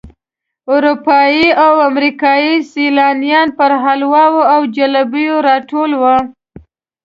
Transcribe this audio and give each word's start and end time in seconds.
اروپایي 0.73 1.47
او 1.65 1.73
امریکایي 1.89 2.53
سیلانیان 2.71 3.47
پر 3.57 3.71
حلواو 3.83 4.35
او 4.53 4.59
جلبیو 4.75 5.35
راټول 5.47 5.91
وي. 6.01 6.17